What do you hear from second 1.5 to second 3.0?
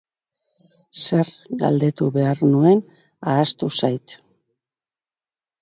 galdetu behar nuen